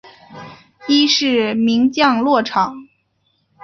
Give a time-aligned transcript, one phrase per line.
[0.87, 2.87] 伊是名降落场。